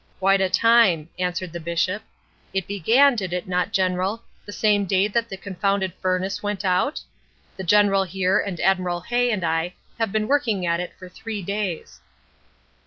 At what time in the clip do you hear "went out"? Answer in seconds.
6.41-6.99